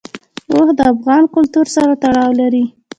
اوښ 0.51 0.67
د 0.77 0.79
افغان 0.93 1.23
کلتور 1.35 1.65
سره 1.75 1.93
تړاو 2.03 2.31
لري. 2.41 2.63